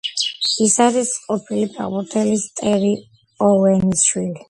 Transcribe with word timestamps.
ის 0.67 0.77
არის 0.85 1.11
ყოფილი 1.27 1.67
ფეხბურთელის, 1.77 2.49
ტერი 2.63 2.93
ოუენის 3.53 4.09
შვილი. 4.13 4.39